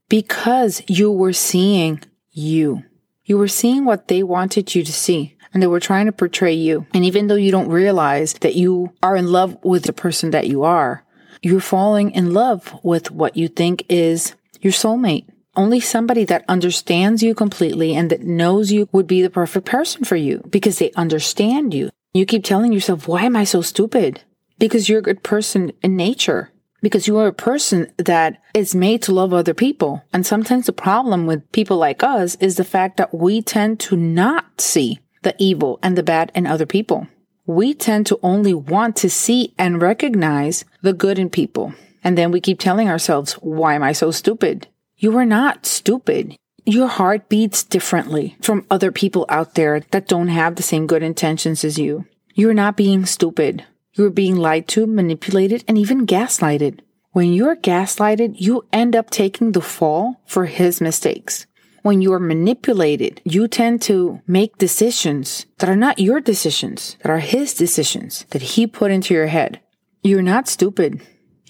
Because 0.09 0.81
you 0.87 1.11
were 1.11 1.33
seeing 1.33 2.01
you. 2.31 2.83
You 3.25 3.37
were 3.37 3.47
seeing 3.47 3.85
what 3.85 4.07
they 4.07 4.23
wanted 4.23 4.75
you 4.75 4.83
to 4.83 4.93
see 4.93 5.37
and 5.53 5.61
they 5.61 5.67
were 5.67 5.79
trying 5.79 6.07
to 6.07 6.11
portray 6.11 6.53
you. 6.53 6.85
And 6.93 7.05
even 7.05 7.27
though 7.27 7.35
you 7.35 7.51
don't 7.51 7.69
realize 7.69 8.33
that 8.35 8.55
you 8.55 8.93
are 9.03 9.15
in 9.15 9.31
love 9.31 9.57
with 9.63 9.83
the 9.83 9.93
person 9.93 10.31
that 10.31 10.47
you 10.47 10.63
are, 10.63 11.03
you're 11.41 11.59
falling 11.59 12.11
in 12.11 12.33
love 12.33 12.73
with 12.83 13.11
what 13.11 13.37
you 13.37 13.47
think 13.47 13.85
is 13.89 14.35
your 14.61 14.73
soulmate. 14.73 15.25
Only 15.55 15.79
somebody 15.79 16.25
that 16.25 16.45
understands 16.47 17.21
you 17.21 17.35
completely 17.35 17.93
and 17.93 18.09
that 18.09 18.23
knows 18.23 18.71
you 18.71 18.89
would 18.91 19.05
be 19.05 19.21
the 19.21 19.29
perfect 19.29 19.67
person 19.67 20.03
for 20.03 20.15
you 20.15 20.43
because 20.49 20.79
they 20.79 20.91
understand 20.93 21.73
you. 21.73 21.91
You 22.13 22.27
keep 22.27 22.43
telling 22.43 22.71
yourself, 22.71 23.07
why 23.07 23.23
am 23.23 23.35
I 23.35 23.43
so 23.43 23.61
stupid? 23.61 24.21
Because 24.59 24.87
you're 24.87 24.99
a 24.99 25.01
good 25.01 25.23
person 25.23 25.71
in 25.81 25.95
nature. 25.95 26.51
because 26.83 27.07
you 27.07 27.17
are 27.17 27.27
a 27.27 27.33
person 27.33 27.87
that 27.97 28.39
is 28.53 28.75
made 28.75 29.01
to 29.01 29.13
love 29.13 29.33
other 29.33 29.53
people. 29.53 30.03
And 30.11 30.25
sometimes 30.25 30.65
the 30.65 30.73
problem 30.73 31.25
with 31.25 31.49
people 31.53 31.77
like 31.77 32.03
us 32.03 32.35
is 32.35 32.57
the 32.57 32.65
fact 32.65 32.97
that 32.97 33.13
we 33.13 33.41
tend 33.41 33.79
to 33.81 33.95
not 33.95 34.59
see 34.59 34.99
the 35.23 35.33
evil 35.39 35.79
and 35.81 35.97
the 35.97 36.03
bad 36.03 36.31
in 36.35 36.45
other 36.45 36.65
people. 36.65 37.07
We 37.45 37.73
tend 37.73 38.05
to 38.07 38.19
only 38.21 38.53
want 38.53 38.97
to 38.97 39.09
see 39.09 39.53
and 39.57 39.81
recognize 39.81 40.65
the 40.81 40.93
good 40.93 41.17
in 41.17 41.29
people. 41.29 41.73
And 42.03 42.17
then 42.17 42.31
we 42.31 42.41
keep 42.41 42.59
telling 42.59 42.89
ourselves, 42.89 43.33
why 43.33 43.75
am 43.75 43.83
I 43.83 43.93
so 43.93 44.11
stupid? 44.11 44.67
You 44.97 45.17
are 45.17 45.25
not 45.25 45.65
stupid. 45.65 46.35
Your 46.65 46.87
heart 46.87 47.27
beats 47.27 47.61
differently 47.61 48.37
from 48.41 48.65
other 48.71 48.89
people 48.89 49.25
out 49.27 49.55
there 49.55 49.81
that 49.91 50.07
don't 50.07 50.29
have 50.29 50.55
the 50.55 50.63
same 50.63 50.87
good 50.87 51.03
intentions 51.03 51.65
as 51.65 51.77
you. 51.77 52.05
You're 52.35 52.53
not 52.53 52.77
being 52.77 53.05
stupid. 53.05 53.65
You're 53.93 54.09
being 54.09 54.37
lied 54.37 54.69
to, 54.69 54.87
manipulated, 54.87 55.65
and 55.67 55.77
even 55.77 56.07
gaslighted. 56.07 56.79
When 57.11 57.33
you're 57.33 57.57
gaslighted, 57.57 58.39
you 58.39 58.65
end 58.71 58.95
up 58.95 59.09
taking 59.09 59.51
the 59.51 59.61
fall 59.61 60.21
for 60.25 60.45
his 60.45 60.79
mistakes. 60.79 61.45
When 61.81 62.01
you 62.01 62.13
are 62.13 62.19
manipulated, 62.19 63.21
you 63.25 63.49
tend 63.49 63.81
to 63.83 64.21
make 64.25 64.57
decisions 64.57 65.45
that 65.59 65.69
are 65.69 65.75
not 65.75 65.99
your 65.99 66.21
decisions, 66.21 66.95
that 67.01 67.11
are 67.11 67.19
his 67.19 67.53
decisions 67.53 68.25
that 68.29 68.41
he 68.41 68.67
put 68.67 68.89
into 68.89 69.13
your 69.13 69.27
head. 69.27 69.59
You're 70.01 70.21
not 70.21 70.47
stupid. 70.47 71.01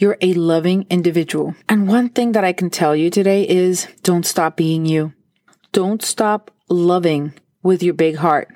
You're 0.04 0.18
a 0.20 0.34
loving 0.34 0.86
individual. 0.90 1.56
And 1.70 1.88
one 1.88 2.10
thing 2.10 2.34
that 2.34 2.44
I 2.44 2.52
can 2.52 2.70
tell 2.70 2.94
you 2.94 3.10
today 3.10 3.48
is 3.48 3.88
don't 4.02 4.26
stop 4.26 4.58
being 4.58 4.86
you. 4.86 5.14
Don't 5.72 6.04
stop 6.04 6.52
loving 6.68 7.32
with 7.62 7.82
your 7.82 7.94
big 7.94 8.18
heart. 8.18 8.50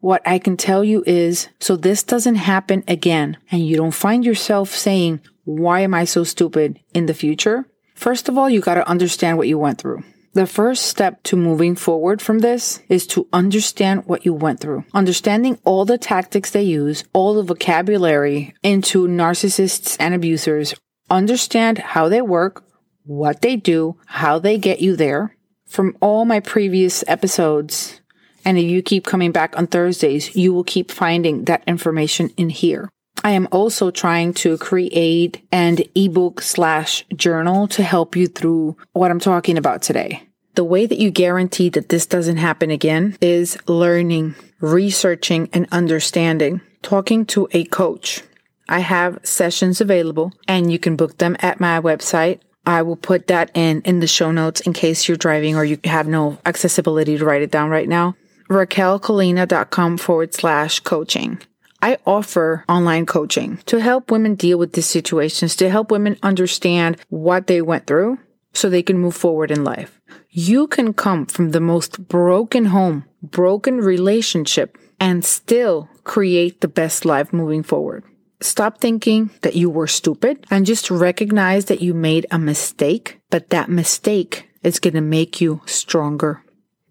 What 0.00 0.22
I 0.26 0.38
can 0.38 0.56
tell 0.56 0.82
you 0.82 1.04
is 1.06 1.48
so 1.60 1.76
this 1.76 2.02
doesn't 2.02 2.36
happen 2.36 2.82
again 2.88 3.36
and 3.50 3.66
you 3.66 3.76
don't 3.76 3.90
find 3.90 4.24
yourself 4.24 4.70
saying, 4.70 5.20
why 5.44 5.80
am 5.80 5.92
I 5.92 6.06
so 6.06 6.24
stupid 6.24 6.80
in 6.94 7.04
the 7.04 7.12
future? 7.12 7.66
First 7.94 8.30
of 8.30 8.38
all, 8.38 8.48
you 8.48 8.62
got 8.62 8.76
to 8.76 8.88
understand 8.88 9.36
what 9.36 9.48
you 9.48 9.58
went 9.58 9.78
through. 9.78 10.02
The 10.32 10.46
first 10.46 10.86
step 10.86 11.22
to 11.24 11.36
moving 11.36 11.76
forward 11.76 12.22
from 12.22 12.38
this 12.38 12.80
is 12.88 13.06
to 13.08 13.28
understand 13.34 14.06
what 14.06 14.24
you 14.24 14.32
went 14.32 14.60
through. 14.60 14.84
Understanding 14.94 15.58
all 15.64 15.84
the 15.84 15.98
tactics 15.98 16.50
they 16.50 16.62
use, 16.62 17.04
all 17.12 17.34
the 17.34 17.42
vocabulary 17.42 18.54
into 18.62 19.06
narcissists 19.08 19.98
and 20.00 20.14
abusers. 20.14 20.74
Understand 21.10 21.78
how 21.78 22.08
they 22.08 22.20
work, 22.20 22.64
what 23.04 23.42
they 23.42 23.56
do, 23.56 23.96
how 24.06 24.38
they 24.38 24.58
get 24.58 24.80
you 24.80 24.96
there. 24.96 25.36
From 25.66 25.96
all 26.00 26.24
my 26.24 26.40
previous 26.40 27.04
episodes, 27.06 28.00
and 28.44 28.58
if 28.58 28.64
you 28.64 28.82
keep 28.82 29.04
coming 29.04 29.32
back 29.32 29.56
on 29.58 29.66
Thursdays, 29.66 30.36
you 30.36 30.52
will 30.52 30.64
keep 30.64 30.90
finding 30.90 31.44
that 31.44 31.64
information 31.66 32.30
in 32.36 32.48
here. 32.50 32.88
I 33.24 33.30
am 33.30 33.48
also 33.50 33.90
trying 33.90 34.34
to 34.34 34.56
create 34.58 35.44
an 35.50 35.78
ebook 35.94 36.40
slash 36.40 37.04
journal 37.14 37.66
to 37.68 37.82
help 37.82 38.14
you 38.14 38.28
through 38.28 38.76
what 38.92 39.10
I'm 39.10 39.18
talking 39.18 39.58
about 39.58 39.82
today. 39.82 40.22
The 40.54 40.64
way 40.64 40.86
that 40.86 40.98
you 40.98 41.10
guarantee 41.10 41.68
that 41.70 41.88
this 41.88 42.06
doesn't 42.06 42.36
happen 42.36 42.70
again 42.70 43.16
is 43.20 43.58
learning, 43.66 44.36
researching, 44.60 45.48
and 45.52 45.66
understanding, 45.72 46.60
talking 46.82 47.26
to 47.26 47.48
a 47.52 47.64
coach. 47.64 48.22
I 48.68 48.80
have 48.80 49.18
sessions 49.22 49.80
available 49.80 50.32
and 50.48 50.70
you 50.70 50.78
can 50.78 50.96
book 50.96 51.18
them 51.18 51.36
at 51.40 51.60
my 51.60 51.80
website. 51.80 52.40
I 52.66 52.82
will 52.82 52.96
put 52.96 53.28
that 53.28 53.50
in 53.54 53.82
in 53.82 54.00
the 54.00 54.06
show 54.06 54.32
notes 54.32 54.60
in 54.60 54.72
case 54.72 55.06
you're 55.06 55.16
driving 55.16 55.56
or 55.56 55.64
you 55.64 55.78
have 55.84 56.08
no 56.08 56.38
accessibility 56.44 57.16
to 57.16 57.24
write 57.24 57.42
it 57.42 57.50
down 57.50 57.70
right 57.70 57.88
now 57.88 58.16
raquelcolina.com 58.48 59.98
forward 59.98 60.34
slash 60.34 60.80
coaching. 60.80 61.40
I 61.82 61.98
offer 62.06 62.64
online 62.68 63.06
coaching 63.06 63.58
to 63.66 63.80
help 63.80 64.10
women 64.10 64.34
deal 64.34 64.58
with 64.58 64.72
these 64.72 64.86
situations, 64.86 65.56
to 65.56 65.70
help 65.70 65.90
women 65.90 66.16
understand 66.22 66.96
what 67.08 67.46
they 67.46 67.60
went 67.60 67.86
through 67.86 68.18
so 68.54 68.68
they 68.68 68.82
can 68.82 68.98
move 68.98 69.14
forward 69.14 69.50
in 69.50 69.62
life. 69.62 70.00
You 70.30 70.66
can 70.66 70.94
come 70.94 71.26
from 71.26 71.50
the 71.50 71.60
most 71.60 72.08
broken 72.08 72.66
home, 72.66 73.04
broken 73.22 73.78
relationship, 73.78 74.78
and 74.98 75.24
still 75.24 75.88
create 76.04 76.60
the 76.60 76.68
best 76.68 77.04
life 77.04 77.32
moving 77.32 77.62
forward. 77.62 78.04
Stop 78.40 78.78
thinking 78.78 79.30
that 79.42 79.56
you 79.56 79.70
were 79.70 79.86
stupid 79.86 80.46
and 80.50 80.66
just 80.66 80.90
recognize 80.90 81.66
that 81.66 81.80
you 81.80 81.94
made 81.94 82.26
a 82.30 82.38
mistake, 82.38 83.20
but 83.30 83.50
that 83.50 83.70
mistake 83.70 84.48
is 84.62 84.78
going 84.78 84.94
to 84.94 85.00
make 85.00 85.40
you 85.40 85.62
stronger 85.64 86.42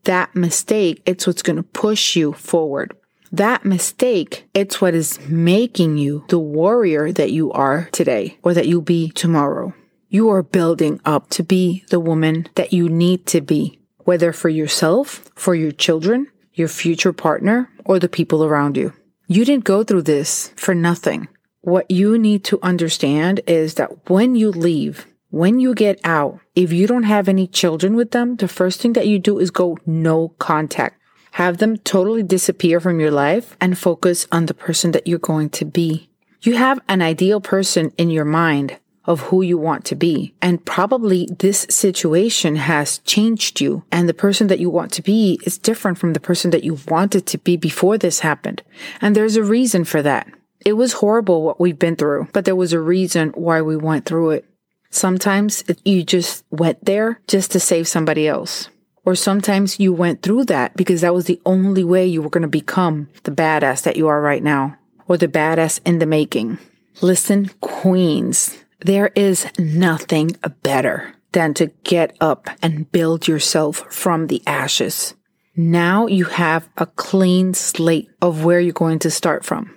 that 0.06 0.36
mistake, 0.36 1.02
it's 1.06 1.28
what's 1.28 1.42
going 1.42 1.58
to 1.58 1.64
push 1.64 2.16
you 2.16 2.34
forward. 2.34 2.96
That 3.32 3.66
mistake, 3.66 4.48
it's 4.54 4.80
what 4.80 4.94
is 4.94 5.20
making 5.28 5.98
you 5.98 6.24
the 6.30 6.40
warrior 6.40 7.12
that 7.12 7.32
you 7.32 7.52
are 7.52 7.90
today 7.92 8.38
or 8.44 8.54
that 8.54 8.68
you'll 8.68 8.82
be 8.82 9.10
tomorrow. 9.10 9.74
You 10.08 10.30
are 10.30 10.44
building 10.44 11.02
up 11.04 11.30
to 11.32 11.44
be 11.44 11.84
the 11.90 12.00
woman 12.00 12.48
that 12.56 12.72
you 12.72 12.88
need 12.88 13.26
to 13.28 13.42
be, 13.42 13.80
whether 14.00 14.32
for 14.32 14.50
yourself, 14.50 15.30
for 15.36 15.54
your 15.54 15.72
children, 15.72 16.28
your 16.54 16.70
future 16.70 17.12
partner, 17.12 17.70
or 17.84 18.00
the 18.00 18.08
people 18.08 18.44
around 18.44 18.78
you. 18.78 18.94
You 19.28 19.44
didn't 19.44 19.66
go 19.66 19.84
through 19.84 20.04
this 20.04 20.54
for 20.56 20.74
nothing. 20.74 21.28
What 21.66 21.90
you 21.90 22.20
need 22.20 22.44
to 22.44 22.60
understand 22.62 23.42
is 23.48 23.74
that 23.74 24.08
when 24.08 24.36
you 24.36 24.52
leave, 24.52 25.08
when 25.32 25.60
you 25.60 25.74
get 25.74 26.00
out, 26.04 26.40
if 26.54 26.72
you 26.72 26.86
don't 26.86 27.10
have 27.10 27.28
any 27.28 27.48
children 27.48 27.96
with 27.96 28.12
them, 28.12 28.36
the 28.36 28.48
first 28.48 28.80
thing 28.80 28.94
that 28.94 29.08
you 29.08 29.18
do 29.18 29.40
is 29.40 29.50
go 29.50 29.80
no 29.84 30.30
contact. 30.38 31.02
Have 31.32 31.58
them 31.58 31.78
totally 31.78 32.22
disappear 32.22 32.80
from 32.80 33.00
your 33.00 33.10
life 33.10 33.58
and 33.60 33.80
focus 33.80 34.28
on 34.32 34.46
the 34.46 34.54
person 34.54 34.92
that 34.92 35.08
you're 35.08 35.18
going 35.18 35.50
to 35.58 35.66
be. 35.66 36.08
You 36.44 36.56
have 36.56 36.80
an 36.88 37.02
ideal 37.02 37.42
person 37.42 37.92
in 37.98 38.12
your 38.12 38.26
mind 38.26 38.78
of 39.06 39.22
who 39.22 39.42
you 39.42 39.58
want 39.58 39.86
to 39.86 39.96
be. 39.96 40.36
And 40.44 40.64
probably 40.64 41.28
this 41.40 41.66
situation 41.68 42.58
has 42.58 43.00
changed 43.00 43.60
you. 43.60 43.84
And 43.92 44.08
the 44.08 44.14
person 44.14 44.48
that 44.48 44.60
you 44.60 44.70
want 44.70 44.92
to 44.94 45.02
be 45.02 45.40
is 45.44 45.58
different 45.58 45.98
from 45.98 46.14
the 46.14 46.20
person 46.20 46.52
that 46.52 46.64
you 46.64 46.78
wanted 46.88 47.26
to 47.26 47.40
be 47.40 47.58
before 47.58 47.98
this 47.98 48.20
happened. 48.20 48.62
And 49.02 49.16
there's 49.16 49.36
a 49.36 49.44
reason 49.44 49.84
for 49.84 50.04
that. 50.04 50.28
It 50.64 50.74
was 50.74 50.94
horrible 50.94 51.44
what 51.44 51.60
we've 51.60 51.78
been 51.78 51.96
through, 51.96 52.30
but 52.34 52.46
there 52.46 52.56
was 52.56 52.74
a 52.74 52.80
reason 52.80 53.30
why 53.30 53.62
we 53.62 53.76
went 53.76 54.06
through 54.06 54.32
it. 54.32 54.46
Sometimes 54.90 55.64
you 55.84 56.04
just 56.04 56.46
went 56.52 56.86
there 56.86 57.20
just 57.28 57.52
to 57.52 57.60
save 57.60 57.88
somebody 57.88 58.28
else. 58.28 58.70
Or 59.04 59.14
sometimes 59.14 59.80
you 59.80 59.94
went 59.94 60.22
through 60.22 60.46
that 60.46 60.76
because 60.76 61.02
that 61.02 61.14
was 61.14 61.26
the 61.26 61.42
only 61.46 61.84
way 61.84 62.08
you 62.08 62.22
were 62.22 62.30
going 62.30 62.42
to 62.42 62.48
become 62.48 63.10
the 63.24 63.32
badass 63.32 63.84
that 63.84 63.98
you 63.98 64.08
are 64.08 64.22
right 64.22 64.42
now 64.42 64.78
or 65.08 65.18
the 65.18 65.28
badass 65.28 65.80
in 65.86 66.00
the 66.00 66.06
making. 66.06 66.58
Listen, 67.02 67.50
queens, 67.62 68.58
there 68.80 69.12
is 69.16 69.48
nothing 69.60 70.32
better 70.64 71.14
than 71.34 71.54
to 71.56 71.68
get 71.84 72.16
up 72.22 72.50
and 72.62 72.92
build 72.92 73.28
yourself 73.28 73.86
from 73.94 74.28
the 74.28 74.42
ashes. 74.48 75.14
Now 75.56 76.08
you 76.08 76.26
have 76.26 76.70
a 76.78 76.86
clean 76.86 77.54
slate 77.54 78.10
of 78.22 78.44
where 78.44 78.60
you're 78.60 78.74
going 78.74 79.00
to 79.00 79.12
start 79.12 79.46
from. 79.46 79.76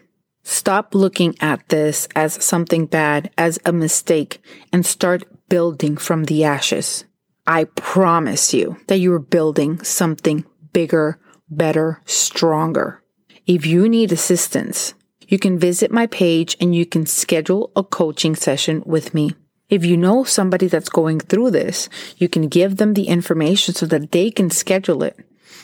Stop 0.50 0.94
looking 0.94 1.34
at 1.42 1.68
this 1.68 2.08
as 2.16 2.42
something 2.42 2.86
bad, 2.86 3.30
as 3.36 3.58
a 3.66 3.72
mistake, 3.72 4.42
and 4.72 4.84
start 4.84 5.24
building 5.50 5.98
from 5.98 6.24
the 6.24 6.42
ashes. 6.42 7.04
I 7.46 7.64
promise 7.64 8.54
you 8.54 8.78
that 8.86 8.96
you 8.96 9.12
are 9.12 9.18
building 9.18 9.84
something 9.84 10.46
bigger, 10.72 11.20
better, 11.50 12.00
stronger. 12.06 13.02
If 13.46 13.66
you 13.66 13.90
need 13.90 14.10
assistance, 14.10 14.94
you 15.28 15.38
can 15.38 15.58
visit 15.58 15.92
my 15.92 16.06
page 16.06 16.56
and 16.58 16.74
you 16.74 16.86
can 16.86 17.04
schedule 17.04 17.70
a 17.76 17.84
coaching 17.84 18.34
session 18.34 18.82
with 18.86 19.12
me. 19.12 19.34
If 19.68 19.84
you 19.84 19.98
know 19.98 20.24
somebody 20.24 20.66
that's 20.66 20.88
going 20.88 21.20
through 21.20 21.50
this, 21.50 21.90
you 22.16 22.30
can 22.30 22.48
give 22.48 22.78
them 22.78 22.94
the 22.94 23.08
information 23.08 23.74
so 23.74 23.84
that 23.84 24.12
they 24.12 24.30
can 24.30 24.48
schedule 24.48 25.02
it. 25.02 25.14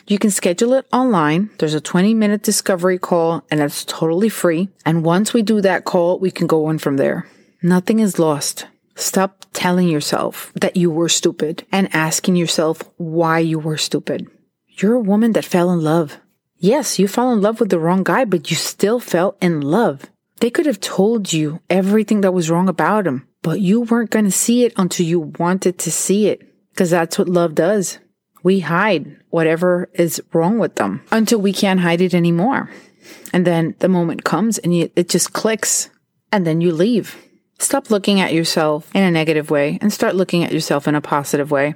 You 0.06 0.18
can 0.18 0.30
schedule 0.30 0.74
it 0.74 0.86
online. 0.92 1.50
There's 1.58 1.74
a 1.74 1.80
20 1.80 2.14
minute 2.14 2.42
discovery 2.42 2.98
call 2.98 3.44
and 3.50 3.60
it's 3.60 3.84
totally 3.84 4.28
free. 4.28 4.68
And 4.84 5.04
once 5.04 5.32
we 5.32 5.42
do 5.42 5.60
that 5.62 5.84
call, 5.84 6.18
we 6.18 6.30
can 6.30 6.46
go 6.46 6.66
on 6.66 6.78
from 6.78 6.96
there. 6.96 7.26
Nothing 7.62 8.00
is 8.00 8.18
lost. 8.18 8.66
Stop 8.96 9.46
telling 9.52 9.88
yourself 9.88 10.52
that 10.54 10.76
you 10.76 10.90
were 10.90 11.08
stupid 11.08 11.66
and 11.72 11.94
asking 11.94 12.36
yourself 12.36 12.82
why 12.96 13.38
you 13.38 13.58
were 13.58 13.78
stupid. 13.78 14.28
You're 14.68 14.94
a 14.94 15.00
woman 15.00 15.32
that 15.32 15.44
fell 15.44 15.70
in 15.70 15.80
love. 15.80 16.18
Yes, 16.58 16.98
you 16.98 17.08
fell 17.08 17.32
in 17.32 17.40
love 17.40 17.60
with 17.60 17.70
the 17.70 17.78
wrong 17.78 18.04
guy, 18.04 18.24
but 18.24 18.50
you 18.50 18.56
still 18.56 19.00
fell 19.00 19.36
in 19.40 19.60
love. 19.60 20.10
They 20.40 20.50
could 20.50 20.66
have 20.66 20.80
told 20.80 21.32
you 21.32 21.60
everything 21.70 22.20
that 22.20 22.34
was 22.34 22.50
wrong 22.50 22.68
about 22.68 23.06
him, 23.06 23.26
but 23.42 23.60
you 23.60 23.80
weren't 23.82 24.10
going 24.10 24.24
to 24.26 24.30
see 24.30 24.64
it 24.64 24.72
until 24.76 25.06
you 25.06 25.32
wanted 25.38 25.78
to 25.78 25.90
see 25.90 26.28
it 26.28 26.42
because 26.70 26.90
that's 26.90 27.18
what 27.18 27.28
love 27.28 27.54
does 27.54 27.98
we 28.44 28.60
hide 28.60 29.16
whatever 29.30 29.90
is 29.94 30.22
wrong 30.32 30.58
with 30.58 30.76
them 30.76 31.02
until 31.10 31.40
we 31.40 31.52
can't 31.52 31.80
hide 31.80 32.00
it 32.00 32.14
anymore. 32.14 32.70
And 33.32 33.44
then 33.44 33.74
the 33.80 33.88
moment 33.88 34.22
comes 34.22 34.58
and 34.58 34.72
it 34.72 35.08
just 35.08 35.32
clicks 35.32 35.90
and 36.30 36.46
then 36.46 36.60
you 36.60 36.72
leave. 36.72 37.16
Stop 37.58 37.90
looking 37.90 38.20
at 38.20 38.34
yourself 38.34 38.94
in 38.94 39.02
a 39.02 39.10
negative 39.10 39.50
way 39.50 39.78
and 39.80 39.92
start 39.92 40.14
looking 40.14 40.44
at 40.44 40.52
yourself 40.52 40.86
in 40.86 40.94
a 40.94 41.00
positive 41.00 41.50
way. 41.50 41.74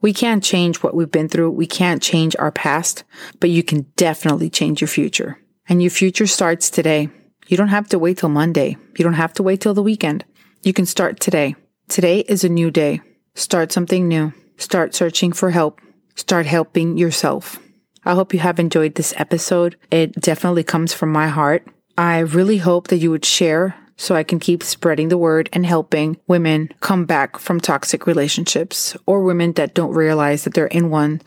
We 0.00 0.12
can't 0.12 0.42
change 0.42 0.82
what 0.82 0.94
we've 0.94 1.10
been 1.10 1.28
through. 1.28 1.50
We 1.50 1.66
can't 1.66 2.02
change 2.02 2.34
our 2.38 2.52
past, 2.52 3.04
but 3.38 3.50
you 3.50 3.62
can 3.62 3.86
definitely 3.96 4.50
change 4.50 4.80
your 4.80 4.88
future. 4.88 5.38
And 5.68 5.82
your 5.82 5.90
future 5.90 6.26
starts 6.26 6.70
today. 6.70 7.10
You 7.48 7.56
don't 7.56 7.68
have 7.68 7.88
to 7.88 7.98
wait 7.98 8.18
till 8.18 8.28
Monday. 8.28 8.76
You 8.98 9.04
don't 9.04 9.14
have 9.14 9.32
to 9.34 9.42
wait 9.42 9.60
till 9.60 9.74
the 9.74 9.82
weekend. 9.82 10.24
You 10.62 10.72
can 10.72 10.86
start 10.86 11.20
today. 11.20 11.54
Today 11.88 12.20
is 12.20 12.44
a 12.44 12.48
new 12.48 12.70
day. 12.70 13.00
Start 13.34 13.72
something 13.72 14.08
new. 14.08 14.32
Start 14.62 14.94
searching 14.94 15.32
for 15.32 15.50
help. 15.50 15.80
Start 16.14 16.46
helping 16.46 16.96
yourself. 16.96 17.58
I 18.04 18.14
hope 18.14 18.32
you 18.32 18.38
have 18.38 18.60
enjoyed 18.60 18.94
this 18.94 19.12
episode. 19.16 19.74
It 19.90 20.12
definitely 20.12 20.62
comes 20.62 20.94
from 20.94 21.10
my 21.10 21.26
heart. 21.26 21.66
I 21.98 22.20
really 22.20 22.58
hope 22.58 22.86
that 22.86 22.98
you 22.98 23.10
would 23.10 23.24
share 23.24 23.74
so 23.96 24.14
I 24.14 24.22
can 24.22 24.38
keep 24.38 24.62
spreading 24.62 25.08
the 25.08 25.18
word 25.18 25.50
and 25.52 25.66
helping 25.66 26.16
women 26.28 26.70
come 26.78 27.06
back 27.06 27.38
from 27.38 27.60
toxic 27.60 28.06
relationships 28.06 28.96
or 29.04 29.24
women 29.24 29.50
that 29.54 29.74
don't 29.74 29.94
realize 29.94 30.44
that 30.44 30.54
they're 30.54 30.68
in 30.68 30.90
one 30.90 31.22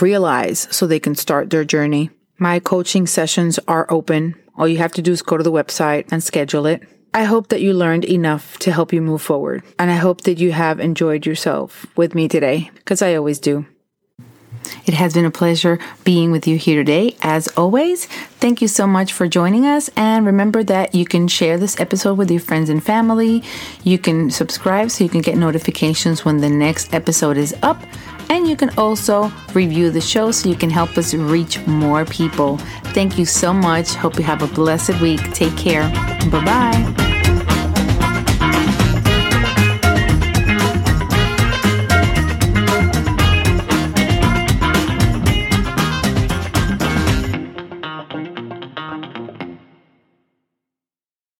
realize 0.00 0.66
so 0.72 0.84
they 0.84 0.98
can 0.98 1.14
start 1.14 1.50
their 1.50 1.64
journey. 1.64 2.10
My 2.38 2.58
coaching 2.58 3.06
sessions 3.06 3.60
are 3.68 3.86
open. 3.88 4.34
All 4.56 4.66
you 4.66 4.78
have 4.78 4.92
to 4.94 5.02
do 5.02 5.12
is 5.12 5.22
go 5.22 5.36
to 5.36 5.44
the 5.44 5.52
website 5.52 6.10
and 6.10 6.24
schedule 6.24 6.66
it. 6.66 6.82
I 7.12 7.24
hope 7.24 7.48
that 7.48 7.60
you 7.60 7.72
learned 7.72 8.04
enough 8.04 8.58
to 8.60 8.72
help 8.72 8.92
you 8.92 9.02
move 9.02 9.20
forward. 9.20 9.62
And 9.78 9.90
I 9.90 9.96
hope 9.96 10.22
that 10.22 10.38
you 10.38 10.52
have 10.52 10.78
enjoyed 10.78 11.26
yourself 11.26 11.86
with 11.96 12.14
me 12.14 12.28
today, 12.28 12.70
because 12.76 13.02
I 13.02 13.14
always 13.14 13.38
do. 13.38 13.66
It 14.86 14.94
has 14.94 15.14
been 15.14 15.24
a 15.24 15.30
pleasure 15.30 15.78
being 16.04 16.30
with 16.30 16.46
you 16.46 16.56
here 16.56 16.76
today. 16.76 17.16
As 17.22 17.48
always, 17.56 18.06
thank 18.06 18.62
you 18.62 18.68
so 18.68 18.86
much 18.86 19.12
for 19.12 19.26
joining 19.26 19.66
us. 19.66 19.90
And 19.96 20.24
remember 20.24 20.62
that 20.64 20.94
you 20.94 21.04
can 21.04 21.28
share 21.28 21.58
this 21.58 21.80
episode 21.80 22.16
with 22.18 22.30
your 22.30 22.40
friends 22.40 22.68
and 22.68 22.82
family. 22.82 23.42
You 23.82 23.98
can 23.98 24.30
subscribe 24.30 24.90
so 24.90 25.02
you 25.02 25.10
can 25.10 25.22
get 25.22 25.36
notifications 25.36 26.24
when 26.24 26.38
the 26.38 26.50
next 26.50 26.94
episode 26.94 27.36
is 27.36 27.54
up. 27.62 27.82
And 28.30 28.48
you 28.48 28.56
can 28.56 28.70
also 28.78 29.30
review 29.54 29.90
the 29.90 30.00
show 30.00 30.30
so 30.30 30.48
you 30.48 30.54
can 30.54 30.70
help 30.70 30.96
us 30.96 31.12
reach 31.12 31.58
more 31.66 32.04
people. 32.04 32.58
Thank 32.94 33.18
you 33.18 33.24
so 33.24 33.52
much. 33.52 33.94
Hope 33.94 34.16
you 34.16 34.22
have 34.22 34.42
a 34.42 34.46
blessed 34.46 35.00
week. 35.00 35.20
Take 35.32 35.56
care. 35.56 35.90
Bye 36.30 36.44
bye. 36.44 37.09